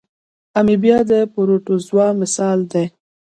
[0.59, 2.85] امیبا د پروټوزوا مثال دی